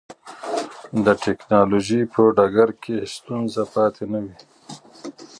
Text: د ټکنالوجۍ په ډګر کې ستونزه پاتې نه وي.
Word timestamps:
د 1.05 1.07
ټکنالوجۍ 1.23 2.01
په 2.13 2.21
ډګر 2.37 2.69
کې 2.83 2.95
ستونزه 3.13 3.63
پاتې 3.73 4.03
نه 4.11 4.19
وي. 4.23 4.35